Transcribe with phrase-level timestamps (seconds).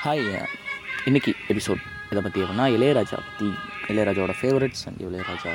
[0.00, 0.44] Hi uh,
[1.06, 3.48] இன்னைக்கு episode இதை பற்றி எப்படின்னா இளையராஜா பற்றி
[3.88, 5.50] இளையராஜாவோட ஃபேவரட்ஸ் அண்ட் இளையராஜா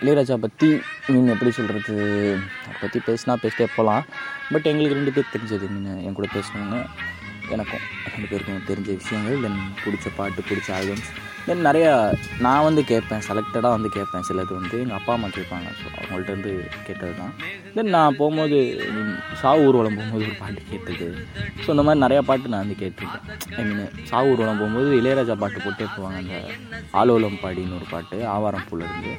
[0.00, 0.68] இளையராஜா பற்றி
[1.08, 1.96] மீன் எப்படி சொல்கிறது
[2.60, 4.04] அதை பற்றி பேசினா பேசிட்டே போகலாம்
[4.52, 6.78] பட் எங்களுக்கு ரெண்டு பேர் தெரிஞ்சது மீன் என் கூட பேசினவங்க
[7.50, 11.10] எனக்கும் ரெண்டு பேருக்கும் தெரிஞ்ச விஷயங்கள் தென் பிடிச்ச பாட்டு பிடிச்ச ஆல்பம்ஸ்
[11.46, 11.90] தென் நிறையா
[12.44, 15.68] நான் வந்து கேட்பேன் செலக்டடாக வந்து கேட்பேன் சிலது வந்து எங்கள் அப்பா அம்மா கேட்பாங்க.
[15.80, 16.52] ஸோ அவங்கள்ட்டருந்து
[16.86, 17.32] கேட்டது தான்
[17.74, 18.58] தென் நான் போகும்போது
[19.40, 21.08] சாவு ஊர்வலம் போகும்போது ஒரு பாட்டு கேட்டது.
[21.64, 23.26] ஸோ இந்த மாதிரி நிறையா பாட்டு நான் வந்து கேட்டிருக்கேன்.
[23.58, 26.18] ஐ மீன் சாவு ஊர்வலம் போகும்போது இளையராஜா பாட்டு போட்டே போவாங்க.
[26.22, 26.40] அந்த
[27.02, 29.14] ஆலோலம் பாடின்னு ஒரு பாட்டு ஆவாரம் பூல இருந்து.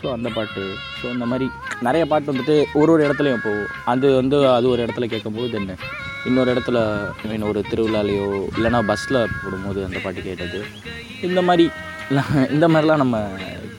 [0.00, 0.62] ஸோ அந்த பாட்டு.
[1.00, 1.48] ஸோ இந்த மாதிரி
[1.88, 5.70] நிறைய பாட்டு வந்துட்டு ஒரு ஒரு இடத்துலையும் இப்போது அது வந்து அது ஒரு இடத்துல கேட்கும்போது தென்
[6.28, 6.78] இன்னொரு இடத்துல
[7.22, 10.60] ஐ மீன் ஒரு திருவிழாலையோ இல்லைனா பஸ்ஸில் போடும்போது அந்த பாட்டு கேட்டது.
[11.28, 11.64] இந்த மாதிரி
[12.54, 13.18] இந்த மாதிரிலாம் நம்ம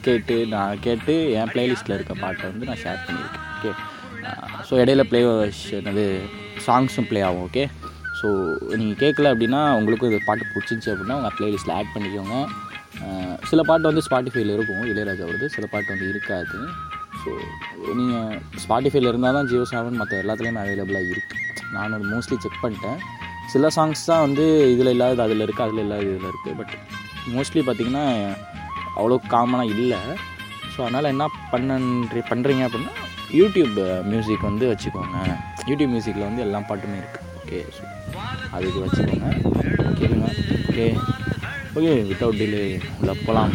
[0.06, 3.72] கேட்டு நான் கேட்டு என் ப்ளேலிஸ்ட்டில் இருக்க பாட்டை வந்து நான் ஷேர் பண்ணியிருக்கேன் ஓகே
[4.68, 5.20] ஸோ இடையில ப்ளே
[5.78, 6.04] என்னது
[6.66, 7.64] சாங்ஸும் ப்ளே ஆகும் ஓகே
[8.20, 8.28] ஸோ
[8.80, 12.36] நீங்கள் கேட்கல அப்படின்னா உங்களுக்கும் இது பாட்டு பிடிச்சிருந்துச்சி அப்படின்னா உங்கள் ப்ளேலிஸ்ட்டில் ஆட் பண்ணிக்கோங்க.
[13.50, 16.58] சில பாட்டு வந்து ஸ்பாட்டிஃபைல இருக்கும் இளையராஜாவோடது சில பாட்டு வந்து இருக்காது.
[17.22, 17.30] ஸோ
[17.98, 18.30] நீங்கள்
[18.62, 21.44] ஸ்பாட்டிஃபைல இருந்தால் தான் ஜியோ சாவன் மற்ற எல்லாத்துலேயுமே அவைலபிளாக இருக்குது
[21.74, 22.98] நான் அது மோஸ்ட்லி செக் பண்ணிட்டேன்.
[23.52, 26.74] சில சாங்ஸ் தான் வந்து இதில் இல்லாதது அதில் இருக்குது அதில் இல்லாத இதில் இருக்குது பட்
[27.34, 28.06] மோஸ்ட்லி பார்த்திங்கன்னா
[28.98, 30.00] அவ்வளோ காமனாக இல்லை.
[30.72, 32.92] ஸோ அதனால் என்ன பண்ணன்றி பண்ணுறீங்க அப்படின்னா
[33.40, 33.78] யூடியூப்
[34.10, 35.18] மியூசிக் வந்து வச்சுக்கோங்க.
[35.70, 37.82] யூடியூப் மியூசிக்கில் வந்து எல்லா பாட்டுமே இருக்குது ஓகே ஸோ
[38.56, 39.30] அதுக்கு வச்சுக்கோங்க.
[40.00, 40.28] கேளுங்க.
[40.70, 40.86] ஓகே
[41.76, 42.62] ஓகே வித்தவுட் டிலே
[43.00, 43.54] உள்ள போகலாம்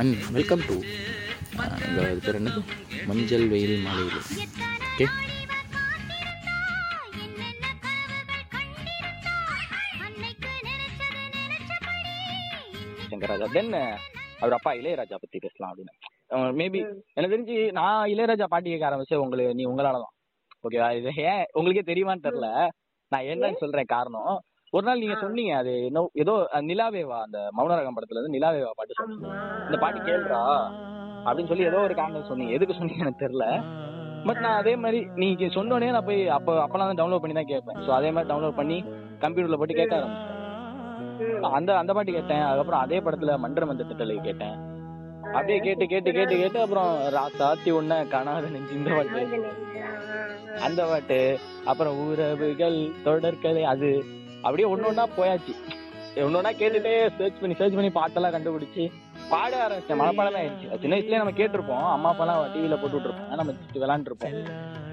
[0.00, 0.76] அண்ட் வெல்கம் டு
[1.86, 2.60] இந்த இது பேர் என்னது?
[3.08, 4.24] மஞ்சள் வெயில் மாலையில்.
[4.90, 5.06] ஓகே
[13.34, 13.74] சங்கராஜா தென்
[14.42, 15.92] அவர் அப்பா இளையராஜா பற்றி பேசலாம் அப்படின்னு.
[16.58, 16.80] மேபி
[17.16, 19.22] எனக்கு தெரிஞ்சு நான் இளையராஜா பாட்டு கேட்க ஆரம்பிச்சேன்.
[19.24, 20.14] உங்களுக்கு நீ உங்களால தான்
[20.66, 22.48] ஓகேவா இது ஏன் உங்களுக்கே தெரியுமான்னு தெரில
[23.12, 24.34] நான் என்னன்னு சொல்றேன் காரணம்.
[24.72, 26.34] ஒரு நாள் நீங்க சொன்னீங்க அது என்ன ஏதோ
[26.68, 29.26] நிலாவேவா அந்த மௌனரகம் படத்துல இருந்து நிலாவேவா பாட்டு சொன்னீங்க.
[29.66, 30.42] இந்த பாட்டு கேளுடா
[31.26, 32.54] அப்படின்னு சொல்லி ஏதோ ஒரு காரணம் சொன்னீங்க.
[32.58, 33.46] எதுக்கு சொன்னீங்க எனக்கு தெரியல.
[34.28, 37.80] பட் நான் அதே மாதிரி நீங்க சொன்னோடனே நான் போய் அப்போ அப்பெல்லாம் டவுன்லோட் பண்ணி தான் கேட்பேன்.
[37.86, 38.78] ஸோ அதே மாதிரி டவுன்லோட் பண்ணி
[39.24, 40.32] கம்ப்யூட்டர்ல போட்டு கேட்க ஆரம்பிச்சேன்
[41.52, 42.40] அந்த அந்த பாட்டு கேட்டேன்.
[42.40, 44.72] அதுக்கப்புறம் அதே படத்துல மன்ற மந்த திட்டலை கேட்டேன்.
[45.22, 49.52] அப்படியே கேட்டு கேட்டு கேட்டு கேட்டு அப்புறம் ராசாத்தி ஒன்ன காணாத நெஞ்சு இந்த பாட்டு.
[50.60, 51.38] அந்த பாட்டு.
[51.64, 54.04] அப்புறம் உறவுகள் தொடர்கதை அது.
[54.42, 55.54] அப்படியே ஒண்ணு ஒண்ணா போயாச்சு.
[56.22, 58.90] ஒண்ணா கேட்டுட்டே சர்ச் பண்ணி சர்ச் பண்ணி பாட்டெல்லாம் கண்டுபிடிச்சு
[59.30, 59.92] பாட ஆரம்பிச்சேன்.
[59.92, 60.78] மனப்பாடமே ஆயிடுச்சு.
[60.78, 61.90] சின்ன வயசுலயே நம்ம கேட்டிருப்போம்.
[61.90, 64.02] அம்மா அப்பாலாம் டிவியில போட்டு விட்டுருப்போம் நம்ம இதெல்லாம்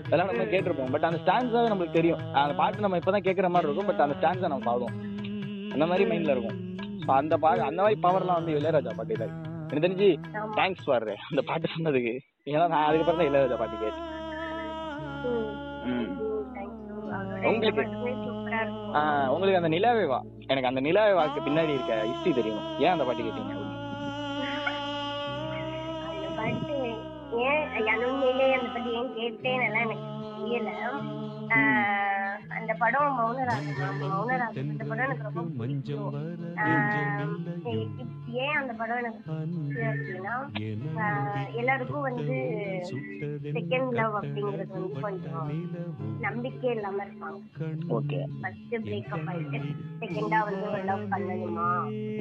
[0.10, 0.92] நம்ம கேட்டிருப்போம்.
[0.92, 2.34] பட் அந்த ஸ்டான்ஸாவே நம்மளுக்கு தெரியும்.
[2.34, 3.86] அந்த பாட்டு நம்ம இப்பதான் கேட்கற மாதிரி இருக்கும்.
[3.86, 5.11] பட் அந்த ஸ்டான்ஸை நம்ம பாடுவோம்
[5.74, 6.58] அந்த மாதிரி மைண்ட்ல இருக்கும்.
[7.06, 9.28] ஸோ அந்த பாட்டு அந்த மாதிரி பவர்லாம் வந்து இளையராஜா பாட்டு இல்லை
[9.64, 10.08] எனக்கு தெரிஞ்சு
[10.58, 12.14] தேங்க்ஸ் ஃபார் அந்த பாட்டு சொன்னதுக்கு.
[12.52, 14.08] ஏன்னா நான் அதுக்கப்புறம் தான் இளையராஜா பாட்டு கேட்டேன்.
[17.50, 17.84] உங்களுக்கு?
[19.00, 20.18] ஆஹ் உங்களுக்கு அந்த நிலாவேவா
[20.48, 22.64] எனக்கு அந்த நிலாவேவாக்கு பின்னாடி இருக்க ஹிஸ்டரி தெரியும்.
[22.84, 23.56] ஏன் அந்த பாட்டு கேட்டீங்க?
[27.44, 30.72] ஏன் உண்மையிலே அந்த பாட்டு ஏன் கேட்டேன்னு எல்லாம் எனக்கு தெரியல.
[32.82, 33.80] படம் மௌனராகம்
[34.14, 36.16] மௌனராகம் அந்த படம் எனக்கு ரொம்ப பிடிக்கும்.
[38.44, 39.32] ஏன் அந்த படம் எனக்கு
[39.90, 40.36] அப்படின்னா
[41.60, 42.36] எல்லாருக்கும் வந்து
[43.58, 45.50] செகண்ட் லவ் அப்படிங்கிறது வந்து கொஞ்சம்
[46.26, 47.40] நம்பிக்கை இல்லாம இருப்பாங்க.
[47.98, 48.20] ஓகே.
[48.42, 49.60] ஃபர்ஸ்ட் பிரேக்கப் ஆயிட்டு
[50.02, 51.68] செகண்டா வந்து ஒரு லவ் பண்ணணுமா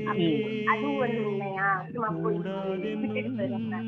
[0.09, 0.29] அப்படி
[0.75, 1.69] அதுவும் வந்து உண்மையா?
[1.93, 2.39] சும்மா போய்
[3.03, 3.79] விட்டுட்டு போயிடுவாங்க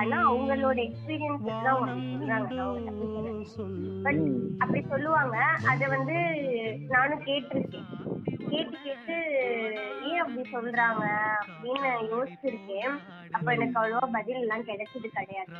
[0.00, 2.54] ஆனா அவங்களோட எக்ஸ்பீரியன்ஸ் தான் அவங்க சொல்றாங்க.
[4.06, 4.22] பட்
[4.62, 5.36] அப்படி சொல்லுவாங்க.
[5.78, 6.14] அத வந்து
[6.88, 7.84] நானும் கேட்டிருக்கேன்.
[8.44, 9.16] கேட்டு கேட்டு
[10.08, 11.04] ஏன் அப்படி சொல்றாங்க
[11.42, 12.94] அப்படின்னு யோசிச்சிருக்கேன்.
[13.32, 15.52] அப்ப எனக்கு அவ்வளவா பதில் எல்லாம் கிடைச்சது கிடையாது.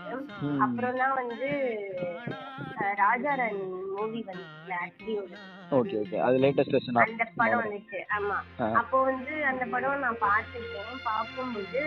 [0.60, 1.50] அப்புறம் தான் வந்து
[2.78, 3.62] அஹ், ராஜாராணி
[3.92, 4.46] மூவி வந்து
[5.18, 5.36] ஒரு
[5.78, 6.18] ஓகே ஓகே.
[6.26, 8.00] அது லேட்டஸ்ட் வெர்ஷன் அந்த படம் வந்துச்சு.
[8.16, 8.38] ஆமா.
[8.80, 11.00] அப்போ வந்து அந்த படம் நான் பார்த்துருக்கேன்.
[11.04, 11.82] பார்க்கும்போது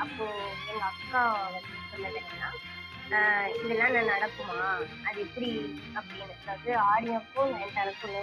[0.00, 0.26] அப்போ
[0.66, 2.79] எங்க அக்கா வந்து சொன்னது என்னன்னா ஆஹ்
[3.64, 4.68] இதெல்லாம் நான் நடக்குமா?
[5.02, 5.48] அது எப்படி
[5.94, 6.34] அப்படின்னு.
[6.42, 8.16] அதாவது ஆரியப்போ என் தரப்புல.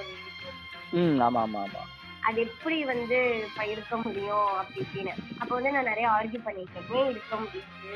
[0.91, 1.81] ம் ஆமா ஆமா ஆமா.
[2.19, 3.17] அது எப்படி வந்து
[3.67, 5.13] இருக்க முடியும் அப்படி இப்படின்னு.
[5.37, 7.93] அப்போ வந்து நான் நிறைய ஆர்கியூ பண்ணிருக்கேன் ஏன் இருக்க முடியுது?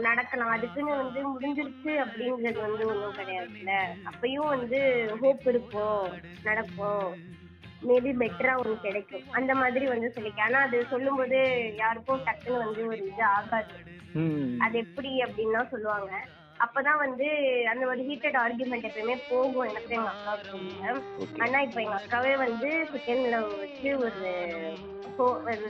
[0.00, 0.48] நடக்கலாம்.
[0.48, 3.72] அதுக்குன்னு வந்து முடிஞ்சிருச்சு அப்படிங்கிறது வந்து ஒன்றும் கிடையாதுல்ல.
[4.10, 4.80] அப்பயும் வந்து
[5.20, 6.04] ஹோப் இருக்கும்.
[6.42, 7.04] நடக்கும்.
[7.88, 9.26] மேபி பெட்டரா ஒன்று கிடைக்கும்.
[9.38, 10.40] அந்த மாதிரி வந்து சொல்லிக்க.
[10.48, 11.38] ஆனா அது சொல்லும்போது
[11.82, 13.74] யாருக்கும் டக்குன்னு வந்து ஒரு இது ஆகாது.
[14.66, 16.12] அது எப்படி அப்படின்னா சொல்லுவாங்க.
[16.64, 17.28] அப்பதான் வந்து
[17.70, 19.68] அந்த ஒரு ஹீட்டட் ஆர்குமெண்ட் எப்பயுமே போகும்.
[19.70, 24.30] எனக்கு எங்க அக்காவுக்கு ஆனா இப்ப எங்க அக்காவே வந்து செகண்ட் லவ் வச்சு ஒரு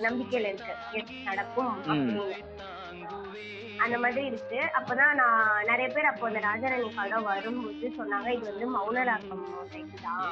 [0.07, 1.03] நம்பிக்கையில இருக்கு.
[1.31, 1.73] நடக்கும்
[3.85, 4.59] அந்த மாதிரி இருக்கு.
[4.79, 10.23] அப்பதான் நான் நிறைய பேர் அப்போ அந்த ராஜாராணி படம் வரும்போது சொன்னாங்க இது வந்து மௌனராக்கம் type தான்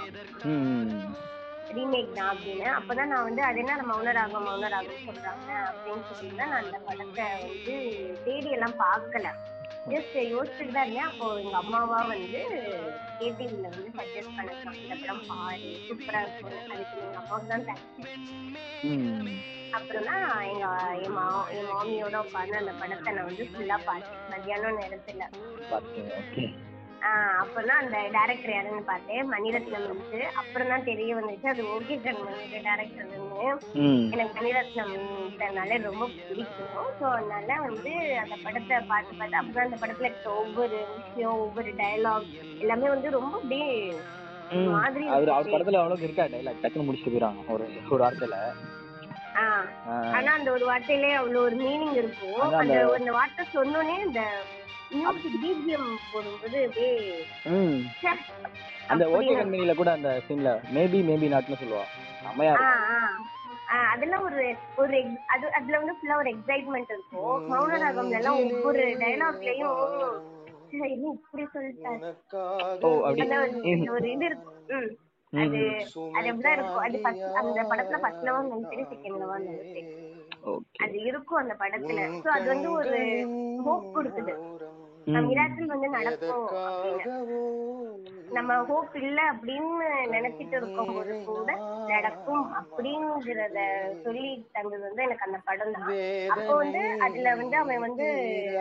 [1.77, 2.67] ரீமேக் தான் அப்படின்னு.
[2.79, 7.75] அப்பதான் நான் வந்து அது என்ன மௌனராகம் மௌனராகம் சொல்றாங்க அப்படின்னு சொல்லி தான் நான் அந்த படத்தை வந்து
[8.27, 9.29] தேடி எல்லாம் பார்க்கல.
[9.93, 11.09] ஜஸ்ட் யோசிச்சுட்டு தான் இருந்தேன்.
[11.11, 12.41] அப்போ எங்க அம்மாவா வந்து
[13.21, 16.53] கேடிவில வந்து சஜஸ்ட் பண்ணாங்க இந்த படம் பாரு சூப்பரா இருக்கும்.
[16.75, 17.89] அதுக்கு எங்க அம்மாவுக்கு தான் தேங்க்ஸ்
[18.91, 19.33] ம்.
[19.79, 20.67] அப்புறம் தான் எங்க
[21.05, 21.25] என் மா
[21.57, 24.21] என் மாமியோட உட்காந்து அந்த படத்தை நான் வந்து ஃபுல்லா பார்த்தேன்.
[24.33, 25.23] மத்தியானம் நேரத்துல.
[27.43, 29.23] அப்பதான் அந்த டேரக்டர் யாருன்னு பார்த்தேன்.
[29.31, 33.09] மணிரத்னம் இருந்து அப்புறம் தான் தெரிய வந்துச்சு அது ஓகே கண்மணி டேரக்டர்
[33.83, 34.05] ம்.
[34.13, 34.93] எனக்கு மணிரத்னம்
[35.29, 36.69] இதனால ரொம்ப பிடிக்கும்.
[36.99, 42.31] ஸோ அதனால வந்து அந்த படத்தை பார்த்து பார்த்து அப்பதான் அந்த படத்துல இருக்க ஒவ்வொரு விஷயம் ஒவ்வொரு டயலாக்
[42.61, 43.69] எல்லாமே வந்து ரொம்ப அப்படியே
[44.53, 44.71] ஒரு.
[44.75, 45.55] மாதிரி அவர் அவர் இருந்துச்சு.
[45.55, 47.43] படத்துல அவ்வளோக்கு இருக்கா டைலாக் டக்குன்னு முடிச்சுட்டு போயிடுவாங்க.
[47.49, 48.39] ஒரு ஒரு வார்த்தையில.
[50.13, 52.43] ஆனா அந்த ஒரு வார்த்தையிலே அவ்வளவு ஒரு மீனிங் இருக்கும்.
[52.59, 54.23] அந்த அந்த வார்த்தை சொன்னோனே இந்த
[54.93, 57.81] மியூசிக் பிஜிஎம் போடும்போது அப்படியே ம்.
[58.03, 58.09] ச்சே,
[58.89, 59.39] அந்த ஓகே.
[59.39, 61.83] கம்பெனில கூட அந்த சீன்ல மேபி மேபி நாட்னு சொல்லுவா.
[62.25, 62.55] அம்மையா
[63.93, 67.53] அதெல்லாம் ஒரு ஒரு அது அதுல வந்து ஃபுல்லா ஒரு எக்ஸைட்மெண்ட் இருக்கும்.
[67.53, 69.93] மௌனராகம்ல எல்லாம் ஒவ்வொரு டயலாக்லயும்
[71.13, 72.15] இப்படி சொல்லிட்டாரு
[72.81, 74.99] ஒரு- இது இருக்கு.
[75.31, 75.77] அது
[76.13, 76.77] அது எப்படிதான் இருக்கும்.
[76.77, 79.51] அது first அந்த படத்துல ஃபர்ஸ்ட்ல வந்து நினைச்சிட்டு செகண்ட்ல வந்து
[80.47, 80.59] ஓகே.
[80.83, 82.21] அது இருக்கும் அந்த படத்துல.
[82.25, 83.27] சோ அது வந்து ஒரு
[83.65, 84.52] ஹோப் கொடுக்குது.
[85.07, 87.17] மிராக்கிள் வந்து நடக்கும் அப்படின்னு
[88.33, 91.51] நம்ம ஹோப் இல்ல அப்படின்னு நினைச்சிட்டு இருக்கும் போது கூட
[91.87, 93.59] நடக்கும் அப்படிங்கறத
[94.03, 95.91] சொல்லி தந்தது வந்து எனக்கு அந்த படம் தான்.
[96.33, 98.07] அப்போ வந்து அதுல வந்து அவன் வந்து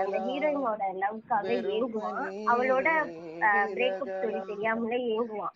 [0.02, 2.20] அந்த ஹீரோயினோட லவ்க்காக ஏங்குவான்.
[2.48, 2.88] அவளோட
[3.72, 5.56] பிரேக்கப் சொல்லி தெரியாமலே ஏங்குவான்.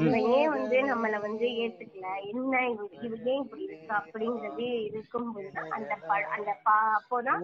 [0.00, 2.06] இவன் ஏன் வந்து நம்மள வந்து ஏத்துக்கல?
[2.30, 2.54] என்ன
[3.00, 7.42] இவ ஏன் இப்படி இருக்கா அப்படிங்கறது இருக்கும்போதுதான் அந்த படம் அந்த பா- அப்போதான்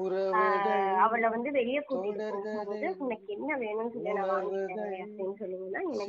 [0.99, 4.59] அவளை வந்து வெளியே கூட்டிட்டு போகும்போது உனக்கு என்ன வேணும்னு சொல்லி நான் வாங்கி
[5.03, 6.06] அப்படின்னு சொல்லும்போது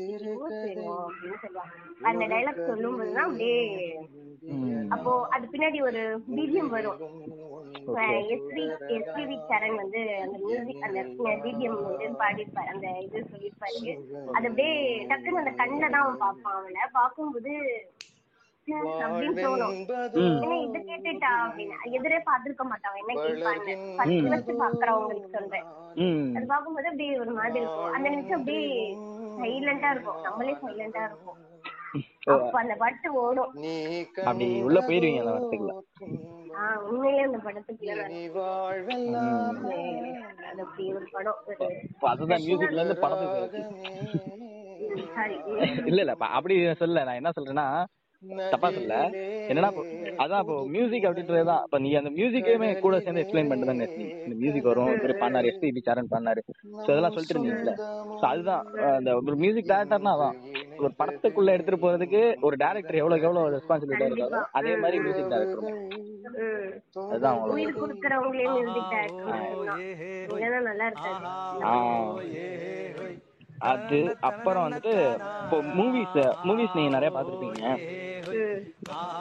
[2.09, 3.59] அந்த டைலாக் சொல்லும்போது தான் அப்படியே
[4.95, 6.01] அப்போ அது பின்னாடி ஒரு
[6.35, 6.99] பிஜிஎம் வரும்.
[8.33, 8.63] எஸ்பி
[8.97, 11.01] எஸ்பிவி சரண் வந்து அந்த மியூசிக் அந்த
[11.43, 13.93] பிஜிஎம் வந்து பாடிருப்பாரு அந்த இது சொல்லியிருப்பாரு.
[14.35, 14.73] அது அப்படியே
[15.11, 17.53] டக்குன்னு அந்த கண்ணில் தான் அவன் பார்ப்பான் அவளை பார்க்கும்போது
[19.03, 19.75] அப்படின்னு தோணும்.
[20.43, 21.29] என்ன இது கேட்டுட்டா?
[21.43, 21.75] அப்படின்னு.
[21.97, 22.97] எதிரே பார்த்திருக்க மாட்டான்.
[23.01, 23.75] என்ன கேட்பான்னு.
[23.97, 25.67] ஃபர்ஸ்ட் ஃபர்ஸ்ட் பாக்குறவங்களுக்கு சொல்றேன்.
[26.35, 27.93] அது பார்க்கும்போது அப்படியே ஒரு மாதிரி இருக்கும்.
[27.97, 28.65] அந்த நிமிஷம் அப்படியே
[29.37, 30.21] சைலண்டா இருக்கும்.
[30.23, 31.37] நம்மளே சைலண்டா இருக்கும்
[32.33, 33.51] அப்ப அந்த பாட்டு ஓடும்.
[34.23, 35.73] அப்படி உள்ள போயிருவீங்க அந்த வார்த்தைக்குள்ள
[36.59, 37.93] ஆஹ் உண்மையிலே அந்த படத்துக்குள்ள
[39.07, 39.67] நான்
[40.47, 41.39] அது அப்படி ஒரு படம்.
[41.47, 43.61] ஒரு இப்போ அதுதான் மியூசிக்ல இருந்து படத்துக்கு
[45.15, 45.35] சாரி
[45.85, 47.67] இல்ல இல்ல அப்படி சொல்ல நான் என்ன சொல்றேன்னா
[48.51, 48.93] தப்பா சொல்ல
[49.49, 49.83] என்னன்னா இப்போ
[50.23, 51.63] அதான் இப்போ மியூசிக் அப்படின்றதுதான்.
[51.67, 53.81] இப்ப நீ அந்த மியூசிக்கையுமே கூட சேர்ந்து எக்ஸ்பிளைன் பண்ணிட்டு தான்
[54.23, 56.41] இந்த மியூசிக் வரும் இவர் பண்ணாரு எஸ்பிபி சரண் பண்ணாரு
[56.77, 57.73] ஸோ இதெல்லாம் சொல்லிட்டு இருந்தீங்கல்ல.
[58.19, 58.63] ஸோ அதுதான்
[58.97, 60.37] அந்த ஒரு மியூசிக் டேரக்டர்னா அதான்.
[60.79, 65.63] ஒரு படத்துக்குள்ள எடுத்துட்டு போறதுக்கு ஒரு டேரக்டர் எவ்வளவுக்கு எவ்வளவு ரெஸ்பான்சிபிலிட்டா இருக்காரோ அதே மாதிரி மியூசிக் டேரக்டர்.
[67.11, 67.55] அதுதான் அவங்களோட
[73.57, 74.93] அது அப்புறம் வந்துட்டு
[75.43, 77.63] இப்போ மூவிஸ் மூவிஸ் நீங்க நிறைய பார்த்துருப்பீங்க.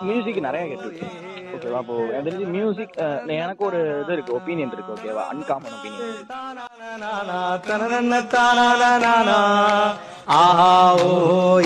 [0.03, 1.15] மியூசிக் நிறைய கேட்டிருக்கேன்
[1.55, 2.97] ஓகேவா இப்போ எனக்கு தெரிஞ்சு மியூசிக்
[3.37, 6.19] எனக்கு ஒரு இது இருக்கு ஒப்பீனியன் இருக்கு ஓகேவா அன்காமன் ஒப்பீனியன்
[10.37, 10.71] ஆஹா
[11.03, 11.11] ஓ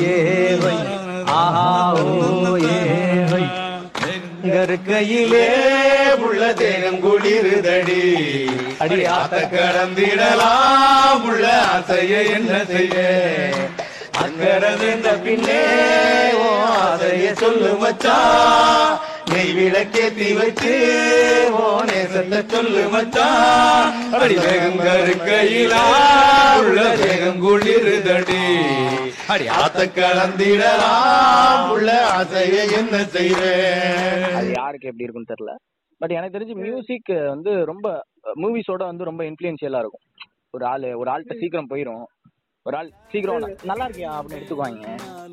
[0.05, 0.17] ஏ
[1.35, 1.67] ஆஹா
[2.01, 2.79] ஓ ஏ
[4.85, 5.47] கையிலே
[6.19, 8.03] உள்ள தேகம் குளிருதடி.
[8.79, 11.23] அடி ஆத்த கடந்திடலாம்.
[11.23, 12.95] உள்ள ஆசைய என்ன செய்ய?
[14.21, 15.63] அக்கறந்த பின்னே
[16.33, 16.49] ஓ
[16.81, 20.75] ஆசைய சொல்லு மச்சான் நெய் விளக்கேத்தி வச்சு
[21.51, 25.83] ஓ நேசத்தை சொல்லு மச்சான் அடி வேகம் கருக்கையிலா.
[26.59, 28.43] உள்ள வேகம் குளிருதடி.
[29.27, 35.70] அடி ஆத்த கலந்திடலாம் உள்ள ஆசைய என்ன செய்வேன் அது யாருக்கு எப்படி இருக்குன்னு தெரியல.
[36.01, 37.87] பட் எனக்கு தெரிஞ்சு மியூசிக் வந்து ரொம்ப
[38.43, 40.05] மூவிஸோட வந்து ரொம்ப இன்ஃப்ளூயன்ஷியலா இருக்கும்.
[40.57, 42.05] ஒரு ஆள் ஒரு ஆள்கிட்ட சீக்கிரம் போயிடும்
[42.67, 44.11] ஒரு ஆள் சீக்கிரம் நல்லா இருக்கியா?
[44.19, 44.81] அப்படின்னு எடுத்துக்குவாங்க.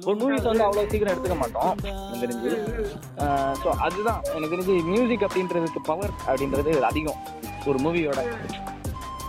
[0.08, 2.52] ஒரு மூவிஸ் வந்து அவ்வளோ சீக்கிரம் எடுத்துக்க மாட்டோம் எனக்கு தெரிஞ்சு.
[3.64, 4.22] ஸோ அதுதான்.
[4.36, 7.20] எனக்கு தெரிஞ்சு மியூசிக் அப்படின்றதுக்கு பவர் அப்படின்றது அதிகம்.
[7.70, 8.20] ஒரு மூவியோட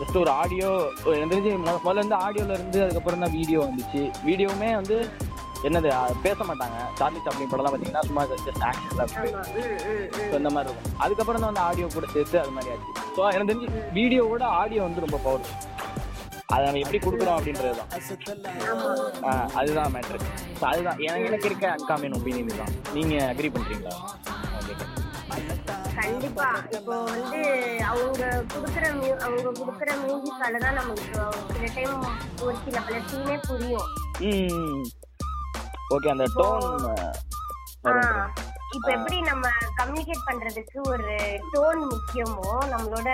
[0.01, 0.69] ஜஸ்ட் ஒரு ஆடியோ
[1.15, 1.53] எனக்கு தெரிஞ்சு
[1.87, 4.03] முதல்ல இருந்து ஆடியோல இருந்து அதுக்கப்புறம் தான் வீடியோ வந்துச்சு.
[4.29, 4.97] வீடியோவுமே வந்து
[5.67, 5.89] என்னது
[6.27, 6.79] பேச மாட்டாங்க.
[6.99, 8.99] சார்லி சாப்ளின் படம்லாம் பார்த்தீங்கன்னா சும்மா ஜஸ்ட் ஆக்ஷன்.
[10.31, 10.95] ஸோ இந்த மாதிரி இருக்கும்.
[11.05, 12.93] அதுக்கப்புறம் தான் வந்து ஆடியோ கூட சேர்த்து அது மாதிரி ஆச்சு.
[13.17, 15.47] ஸோ எனக்கு தெரிஞ்சு வீடியோவோட ஆடியோ வந்து ரொம்ப பவர்
[16.55, 17.91] அதை நம்ம எப்படி கொடுக்குறோம் அப்படின்றது தான்.
[19.61, 20.19] அதுதான் மேட்ரு
[20.61, 21.01] ஸோ அதுதான்.
[21.09, 23.97] எனக்கு எனக்கு இருக்க அன்காமின் ஒப்பீனியன் தான் நீங்கள் அக்ரி பண்ணுறீங்களா
[25.99, 26.49] கண்டிப்பா.
[26.77, 27.41] இப்போ வந்து
[27.91, 28.23] அவங்க
[28.53, 28.85] குடுக்குற
[29.27, 31.05] அவங்க குடுக்குற மியூசிக்கால தான் நமக்கு
[31.53, 31.97] சில டைம்
[32.47, 33.89] ஒரு சில பல சீனே புரியும்.
[35.95, 36.65] ஓகே அந்த டோன்
[38.77, 39.45] இப்ப எப்படி நம்ம
[39.79, 41.13] கம்யூனிகேட் பண்றதுக்கு ஒரு
[41.53, 43.09] டோன் முக்கியமோ நம்மளோட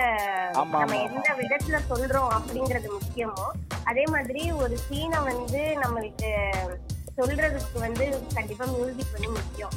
[0.55, 3.45] நம்ம எந்த விதத்துல சொல்றோம் அப்படிங்கறது முக்கியமோ
[3.91, 6.31] அதே மாதிரி ஒரு சீனை வந்து நம்மளுக்கு
[7.17, 9.75] சொல்றதுக்கு வந்து கண்டிப்பா மியூசிக் வந்து முக்கியம்.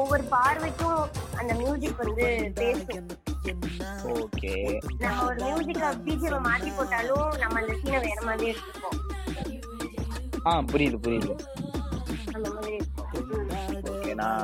[0.00, 1.00] ஒவ்வொரு பார்வைக்கும்
[1.40, 2.26] அந்த மியூசிக் வந்து
[2.60, 3.10] பேசும்.
[4.14, 4.54] ஓகே
[5.02, 8.98] நம்ம ஒரு மியூசிக்க பிஜிஎம் மாத்தி போட்டாலும் நம்ம அந்த சீனை வேற மாதிரி எடுத்துப்போம்.
[10.48, 11.32] ஆ புரியுது புரியுது.
[13.92, 14.42] ஓகே நான்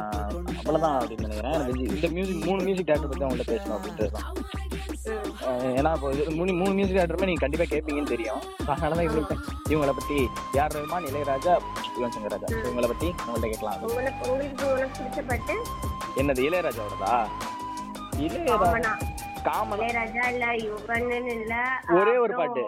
[0.61, 1.55] அவ்வளோதான் அப்படின்னு நினைக்கிறேன்.
[1.63, 4.29] எனக்கு இந்த மியூசிக் மூணு மியூசிக் டேரக்டர் பற்றி உங்கள்கிட்ட பேசணும் அப்படின்றது தான்.
[5.79, 8.43] ஏன்னா இப்போ இது மூணு மூணு மியூசிக் டேரக்டருமே நீங்கள் கண்டிப்பாக கேட்பீங்கன்னு தெரியும்.
[8.73, 9.37] அதனால தான் இவங்களுக்கு
[9.73, 10.19] இவங்களை பற்றி
[10.59, 11.55] யார் ரஹ்மான் இளையராஜா
[11.99, 12.49] யுவன் சங்கர் ராஜா.
[12.67, 13.81] இவங்களை பற்றி உங்கள்கிட்ட கேட்கலாம்
[16.21, 17.15] என்னது இளையராஜாவோடதா?
[18.27, 18.93] இளையராஜா காமனா.
[19.49, 19.81] காமனா.
[19.83, 21.55] இளையராஜா இல்ல யுவன் இல்ல
[22.01, 22.65] ஒரே ஒரு பாட்டு.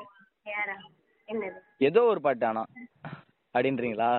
[0.55, 0.77] யாரா
[1.29, 1.59] என்னது?
[1.89, 2.65] ஏதோ ஒரு பாட்டு ஆனா.
[3.55, 4.11] அப்படின்றீங்களா?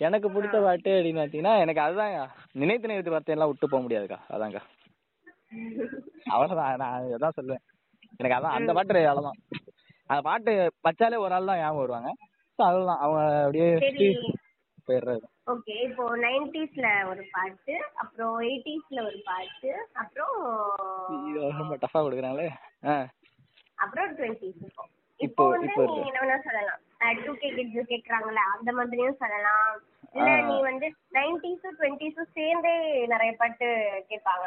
[0.00, 2.20] எனக்கு பிடிச்ச பாட்டு அப்படின்னு பார்த்தீங்கன்னா எனக்கு அதுதாங்க.
[2.60, 4.18] நினைத்து நினைத்து வார்த்தையெல்லாம் விட்டு போக முடியாதுக்கா.
[4.34, 4.60] அதாங்க.
[6.34, 7.64] அவ்வளோதான் நான் அதான் சொல்லுவேன்.
[8.20, 9.40] எனக்கு அதான் அந்த பாட்டு அவ்வளோதான்
[10.10, 10.52] அந்த பாட்டு
[10.86, 12.10] வச்சாலே ஒரு ஆள் தான் ஞாபகம் வருவாங்க.
[12.58, 13.68] ஸோ அதுதான் அவங்க அப்படியே
[14.88, 15.26] போயிடுறது.
[15.52, 15.74] ஓகே.
[15.86, 19.70] இப்போ நைன்டிஸ்ல ஒரு பாட்டு அப்புறம் எயிட்டிஸ்ல ஒரு பாட்டு
[20.02, 20.34] அப்புறம்
[21.60, 22.48] ரொம்ப டஃபாக கொடுக்குறாங்களே.
[23.78, 24.64] அப்புறம் டுவெண்ட்டிஸ்
[25.26, 25.96] இப்போ வந்து நீ.
[26.08, 26.80] என்ன வேணா சொல்லலாம்.
[27.24, 29.70] டூ கே கிட்ஸ் கேக்குறாங்கல்ல அந்த மாதிரியும் சொல்லலாம்.
[30.18, 30.30] இல்ல.
[30.48, 30.86] நீ வந்து
[31.16, 32.72] நைன்டிஸும் டுவெண்ட்டிஸும் சேர்ந்தே
[33.06, 33.66] நிறைய பாட்டு
[34.10, 34.46] கேட்பாங்க.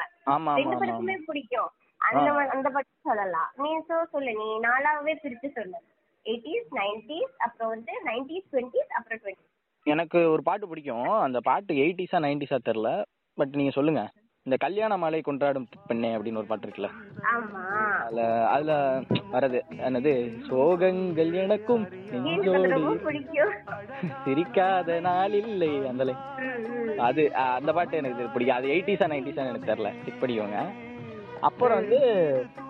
[0.59, 1.71] ரெண்டு பேருக்குமே பிடிக்கும்.
[1.99, 3.49] அந்த அந்த பாட்டு சொல்லலாம்.
[3.63, 4.33] நீ சோ சொல்லு.
[4.41, 5.79] நீ நாலாவே பிரிச்சு சொல்லு.
[6.25, 9.49] எயிட்டிஸ் நைன்டிஸ் அப்புறம் வந்து நைன்டிஸ் டுவெண்ட்டிஸ் அப்புறம் டுவெண்ட்டி
[9.85, 11.09] எனக்கு ஒரு பாட்டு பிடிக்கும்.
[11.19, 12.89] அந்த பாட்டு எயிட்டிஸா நைன்டிஸா தெரில
[13.37, 14.01] பட் நீங்கள் சொல்லுங்க.
[14.45, 16.89] இந்த கல்யாண மாலை கொண்டாடும் பெண்ணே அப்படின்னு ஒரு பாட்டு இருக்குல்ல?
[17.99, 20.13] அதுல அதுல வரது என்னது?
[20.49, 22.99] சோகங்கள் எனக்கும் அது
[24.25, 26.17] சிரிக்காத நாள் இல்லை அந்த line.
[26.37, 26.99] ம், ம்.
[26.99, 28.57] அது அந்த பாட்டு எனக்கு பிடிக்கும்.
[28.57, 30.71] அது எயிட்டிஸா நைன்டிஸா எனக்கு தெரியல செக் பண்ணிக்கோங்க.
[31.41, 31.99] அப்புறம் வந்து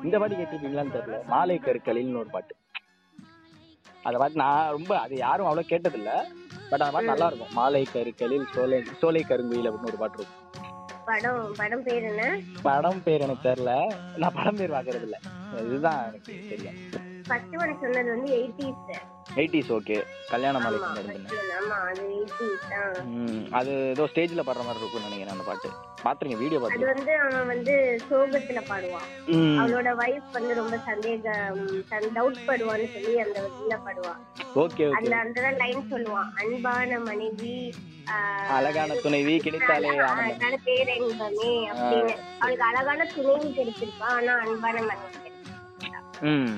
[0.03, 1.25] இந்த பாட்டு கேட்டிருக்கீங்களான்னு தெரியல.
[1.25, 2.55] மாலை கருக்களில்னு ஒரு பாட்டு.
[4.03, 6.11] அந்த பாட்டு நான் ரொம்ப அது யாரும் அவ்வளோ கேட்டதில்ல.
[6.69, 7.53] பட் அந்த பாட்டு நல்லா இருக்கும்.
[7.53, 10.42] மாலை கருக்களில் சோலை சோலை கருங்குயில் அப்படின்னு ஒரு பாட்டு இருக்கும்.
[11.05, 12.23] படம் படம் பேர் என்ன?
[12.61, 13.71] படம் பேர் எனக்கு தெரியல.
[14.17, 15.17] நான் படம் பேர் பார்க்கறது இல்ல
[15.61, 16.77] இதுதான் எனக்கு தெரியும்.
[17.27, 18.87] ஃபர்ஸ்ட் ஒன் சொன்னது வந்து எயிட்டிஸ்
[19.33, 19.95] எயிட்டிஸ் ஓகே
[20.29, 21.29] கல்யாண மாலை ஆமா கொண்டாடும் பெண்ணே.
[21.31, 21.77] first one, ஆமா
[23.57, 25.69] அது ஏதோ ஸ்டேஜ்ல பாடுற மாதிரி இருக்கும்னு நினைக்கிறேன் அந்த பாட்டு.
[26.03, 26.91] பாத்துருங்க வீடியோ அது பாத்துருங்க.
[26.93, 29.55] வந்து அவன் வந்து சோகத்துல பாடுவான் ம்.
[29.59, 31.61] அவளோட வைஃப் வந்து ரொம்ப சந்தேகம்
[32.15, 34.21] டவுட் படுவான்னு சொல்லி அந்த இதுல பாடுவான்
[34.55, 37.55] ஓகே அதுல அந்த லைன் சொல்லுவான் அன்பான மனைவி
[38.55, 42.15] அழகான துணைவி கிடைத்தாலே அழகான பேரன்பமே அப்படின்னு.
[42.41, 45.19] அவளுக்கு அழகான துணைவி கிடைச்சிருப்பா ஆனா அன்பான மனைவி
[46.27, 46.53] ம்.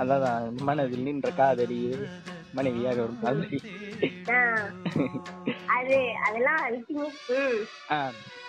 [0.00, 1.96] அதான் மனதில் நின்ற காதலியே
[2.56, 3.58] மனைவியாக ஒரு காதலி.
[5.76, 5.96] அது
[6.26, 6.62] அதெல்லாம்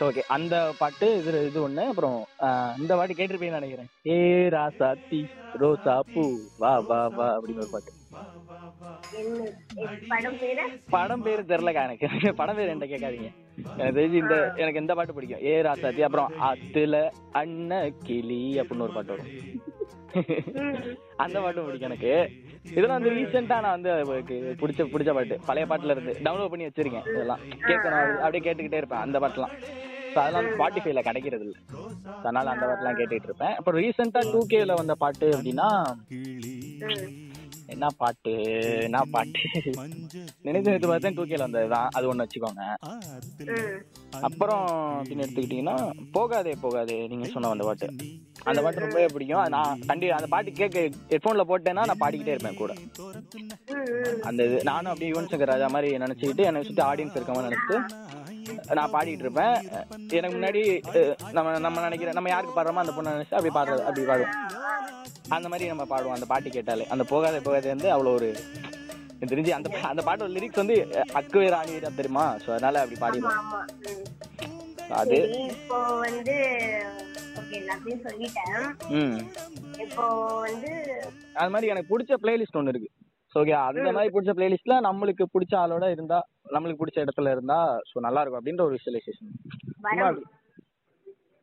[0.08, 2.20] ஓகே அந்த பாட்டு இது இது ஒண்ணு அப்புறம்
[2.82, 3.90] இந்த பாட்டு கேட்டிருப்பீங்கன்னு நினைக்கிறேன்.
[4.14, 4.18] ஏ
[4.56, 5.22] ராசாத்தி
[5.62, 6.24] ரோசா பூ
[6.64, 7.92] வா வா வா அப்படின்னு ஒரு பாட்டு.
[10.94, 11.42] படம் பேரு?
[11.52, 12.08] தெரிலக்கா எனக்கு.
[12.42, 13.30] படம் பேர் என்கிட்ட கேட்காதீங்க.
[13.78, 15.44] எனக்கு தெரிஞ்சு இந்த எனக்கு இந்த பாட்டு பிடிக்கும்.
[15.50, 16.96] ஏ ராசாத்தி அப்புறம் அத்துல
[17.42, 19.32] அண்ண கிளி அப்படின்னு ஒரு பாட்டு வரும்.
[21.18, 22.30] அந்த பாட்டும் பிடிக்கும் எனக்கு.
[22.64, 25.40] இதெல்லாம் வந்து ரீசெண்டா நான் வந்து பிடிச்ச பிடிச்ச பாட்டு.
[25.46, 27.40] பழைய பாட்டுல இருந்து டவுன்லோட் பண்ணி வச்சிருக்கேன் இதெல்லாம்.
[27.62, 29.62] கேட்கணும் அப்படி- அப்படியே கேட்டுக்கிட்டே இருப்பேன் அந்த பாட்டுலாம்.
[30.16, 31.62] அதெல்லாம் ஸ்பாட்டிஃபைல கிடைக்கிறது இல்லை.
[32.18, 33.56] அதனால அந்த பாட்டுலாம் கேட்டுட்டு இருப்பேன்.
[33.56, 35.96] அப்புறம் ரீசெண்டா டூ கேல வந்த பாட்டு அப்படின்னா.
[37.68, 38.32] என்ன பாட்டு
[38.82, 39.40] என்ன பாட்டு?
[40.42, 42.76] நினைத்து நினைத்து பார்த்தேன் டூ கேல வந்ததுதான் அது ஒண்ணு வச்சுக்கோங்க.
[44.22, 47.88] அப்புறம் அப்படின்னு எடுத்துக்கிட்டீங்கன்னா போகாதே போகாதே நீங்க சொன்ன அந்த பாட்டு.
[48.46, 49.22] அந்த பாட்டு ரொம்பவே பிடிக்கும்.
[49.54, 50.80] நான் கண்டி அந்த பாட்டு கேட்க
[51.12, 52.72] ஹெட்ஃபோன்ல போட்டேன்னா நான் பாடிக்கிட்டே இருப்பேன் கூட.
[54.28, 57.78] அந்த இது நானும் அப்படியே யுவன் சங்கர் ராஜா மாதிரி நினைச்சுக்கிட்டு என்னை சுத்தி ஆடியன்ஸ் இருக்க மாதிரி நினைச்சு
[58.76, 59.56] நான் பாடிட்டு இருப்பேன்.
[60.14, 60.62] எனக்கு முன்னாடி
[61.34, 64.36] நம்ம நம்ம நினைக்கிற நம்ம யாருக்கு பாடுறோமோ அந்த பொண்ணு நினைச்சு அப்படி பாடுறது அப்படி பாடுவோம்.
[65.32, 66.86] அந்த மாதிரி நம்ம பாடுவோம் அந்த பாட்டு கேட்டாலே.
[66.94, 68.30] அந்த போகாத போகாதே வந்து அவ்வளோ ஒரு
[69.26, 72.26] தெரிஞ்சு அந்த அந்த பாட்டோட லிரிக்ஸ் வந்து அஹ், அக்கு வேற ஆணி வேற தெரியுமா?
[72.42, 73.60] ஸோ அதனால அப்படி ஆமா பாடிடுவேன் ஆமா.
[73.90, 74.02] ம்.
[74.98, 75.18] அது.
[75.46, 76.36] இப்போ வந்து
[77.40, 78.58] ஓகே எல்லாத்தையும் சொல்லிட்டேன்.
[78.98, 79.18] ம்.
[79.86, 80.04] இப்போ
[80.46, 80.72] வந்து
[81.42, 82.90] அது மாதிரி எனக்கு பிடிச்ச பிளேலிஸ்ட் ஒன்று இருக்கு.
[83.36, 86.20] ஸோ ஓகே அந்த மாதிரி பிடிச்ச பிளேலிஸ்ட்ல நம்மளுக்கு பிடிச்ச ஆளோட இருந்தா
[86.56, 87.60] நம்மளுக்கு பிடிச்ச இடத்துல இருந்தா
[87.90, 89.32] ஸோ நல்லா இருக்கும் அப்படின்ற ஒரு விஷுவலைசேஷன்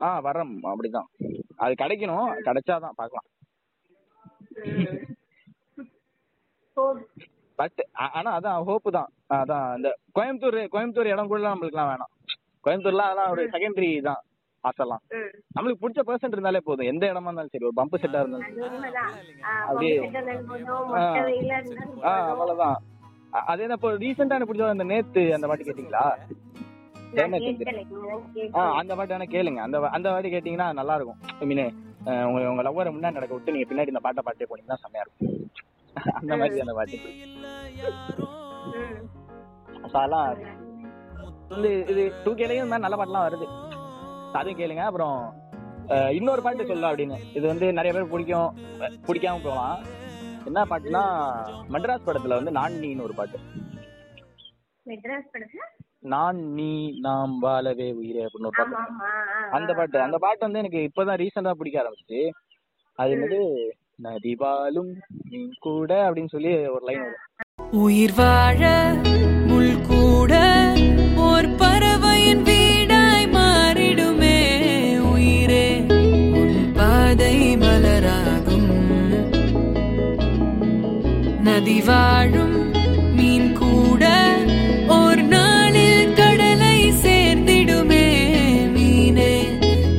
[0.01, 0.53] ஆ வரம்.
[0.69, 1.09] அப்படிதான்.
[1.63, 2.29] அது கிடைக்கணும்.
[2.47, 3.27] கிடைச்சாதான் பார்க்கலாம்.
[7.59, 7.81] பட்
[8.17, 12.13] ஆனா அதான் ஹோப்பு தான் அதான் இந்த கோயம்புத்தூர் கோயம்புத்தூர் இடம் கூட நம்மளுக்குலாம் வேணாம்.
[12.65, 14.23] கோயம்புத்தூர்லாம் அதெல்லாம் ஒரு செகண்டரி தான்.
[14.65, 15.03] ஆசைலாம்.
[15.55, 16.89] நம்மளுக்கு பிடிச்ச பர்சன் இருந்தாலே போதும்.
[16.93, 17.67] எந்த இடமா இருந்தாலும் சரி.
[17.69, 18.49] ஒரு பம்பு செட்டா இருந்தாலும்
[19.51, 19.95] ஆஹ் அப்படியே.
[19.99, 20.89] பம்பு செட்டு போதும்.
[20.93, 22.31] மொட்டை வெயிலா இருந்தாலும் ஆ போதும்.
[22.33, 22.79] அவ்வளவுதான்.
[23.51, 26.05] அதே தான் இப்போ ரீசெண்டா எனக்கு பிடிச்ச அந்த நேத்து அந்த பாட்டு கேட்டீங்களா.
[28.81, 29.61] அந்த பாட்டு வேணா கேளுங்க.
[29.67, 31.21] அந்த அந்த பாட்டு கேட்டீங்கன்னா நல்லா இருக்கும்.
[31.41, 31.65] ஐ மீன்
[32.29, 35.33] உங்க உங்க லவ்வரை முன்னாடி நடக்க விட்டு நீங்க பின்னாடி இந்த பாட்டை பாட்டே போனீங்கன்னா செம்மையா இருக்கும்.
[36.21, 36.99] அந்த மாதிரி அந்த பாட்டு
[39.87, 40.27] அதெல்லாம்
[41.53, 43.47] வந்து இது டூ கேலையும் இந்த மாதிரி நல்ல பாட்டுலாம் வருது.
[44.39, 44.85] அதையும் கேளுங்க.
[44.91, 45.19] அப்புறம்
[46.19, 47.19] இன்னொரு பாட்டு சொல்லலாம் அப்படின்னு.
[47.35, 48.51] இது வந்து நிறைய பேர் பிடிக்கும்.
[49.07, 49.79] பிடிக்காம போகலாம்.
[50.49, 51.03] என்ன பாட்டுனா
[51.73, 53.39] மெட்ராஸ் படத்துல வந்து நான் நீன்னு ஒரு பாட்டு.
[54.87, 55.63] மெட்ராஸ் படத்துல?
[56.13, 56.71] நான் நீ
[57.01, 58.77] நாம் வாழவே உயிரே அப்படின்னு ஒரு பாட்டு.
[59.59, 59.99] அந்த பாட்டு.
[60.07, 62.21] அந்த பாட்டு வந்து எனக்கு இப்பதான் ரீசெண்டா பிடிக்க ஆரம்பிச்சு
[62.99, 63.41] அது என்னது?
[64.07, 64.93] நதி வாழும்
[65.31, 67.83] நீ கூட அப்படின்னு சொல்லி ஒரு லைன் வரும்.
[67.85, 68.61] உயிர் வாழ
[69.51, 70.33] முள் கூட
[71.27, 71.90] ஓர் பறவையின்
[77.11, 78.69] கதை மலராகும்.
[81.41, 82.71] நதி வாழும்
[83.17, 84.05] மீன் கூட
[84.89, 88.07] ஒரு நாளில் கடலை சேர்ந்திடுமே
[88.75, 89.33] மீனே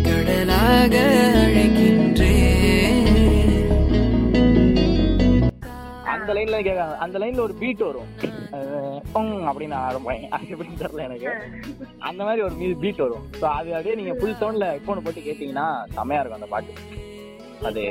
[0.03, 0.95] கடலாக
[1.43, 1.99] அழைக்கின்றேன்.
[6.05, 8.30] அந்த லைன்ல கேட்காங்க அந்த லைன்ல ஒரு பீட் வரும்.
[9.49, 11.29] அப்படின்னு ஆரம்பிப்பாங்க அது எப்படின்னு தெரியல எனக்கு.
[11.99, 13.27] அந்த மாதிரி ஒரு பீட் வரும்.
[13.41, 15.67] ஸோ அது அப்படியே நீங்க ஃபுல் சவுண்ட்ல ஹெட்ஃபோன் போட்டு கேட்டீங்கன்னா
[15.97, 16.99] செமையா இருக்கும் அந்த பாட்டு.
[17.69, 17.81] அது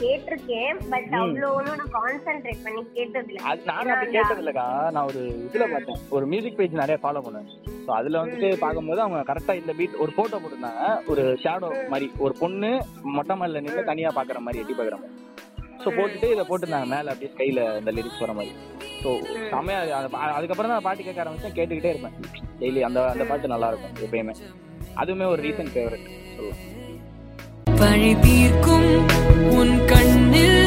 [0.00, 1.06] கேட்டிருக்கேன் பட்
[3.68, 6.00] நான் அப்படி கேட்டது இல்லக்கா நான் ஒரு இதுல பார்த்தேன்.
[6.10, 7.48] ஒரு மியூசிக் பேஜ் நிறைய ஃபாலோ பண்ணுவேன்
[7.86, 10.82] ஸோ அதுல வந்துட்டு பார்க்கும்போது அவங்க கரெக்டா இந்த பீட் ஒரு போட்டோ போட்டிருந்தாங்க.
[11.06, 12.08] ஒரு ஷேடோ மாதிரி.
[12.18, 12.70] ஒரு பொண்ணு
[13.16, 15.14] மொட்டை மாடில நின்று தனியா பாக்குற மாதிரி எட்டி பாக்குற மாதிரி.
[15.82, 18.52] ஸோ போட்டுட்டு இதை போட்டுருந்தாங்க மேலே அப்படியே ஸ்கைல இந்த லிரிக்ஸ் வர மாதிரி.
[19.02, 19.10] ஸோ
[19.52, 19.80] செமையா
[20.38, 22.16] அதுக்கப்புறம் தான் பாட்டு கேட்க ஆரம்பிச்சேன் கேட்டுக்கிட்டே இருப்பேன்.
[22.62, 24.34] டெய்லி அந்த அந்த பாட்டு நல்லா இருக்கும் எப்பயுமே.
[25.02, 26.06] அதுவுமே ஒரு ரீசன்ட் ஃபேவரட்
[26.36, 26.64] சொல்லுவேன்
[27.80, 28.90] பழி தீர்க்கும்
[29.58, 30.62] உன் கண்ணில்